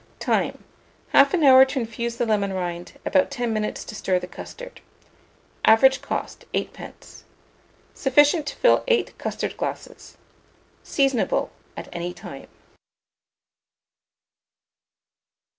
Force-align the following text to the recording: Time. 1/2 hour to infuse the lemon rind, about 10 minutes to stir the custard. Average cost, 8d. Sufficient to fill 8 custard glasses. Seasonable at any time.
Time. 0.17 0.63
1/2 1.13 1.45
hour 1.45 1.63
to 1.63 1.79
infuse 1.79 2.17
the 2.17 2.25
lemon 2.25 2.53
rind, 2.53 2.93
about 3.05 3.29
10 3.29 3.53
minutes 3.53 3.83
to 3.83 3.93
stir 3.93 4.17
the 4.17 4.25
custard. 4.25 4.81
Average 5.63 6.01
cost, 6.01 6.43
8d. 6.55 7.21
Sufficient 7.93 8.47
to 8.47 8.55
fill 8.55 8.83
8 8.87 9.15
custard 9.19 9.55
glasses. 9.57 10.17
Seasonable 10.83 11.51
at 11.77 11.87
any 11.93 12.15
time. 12.15 12.47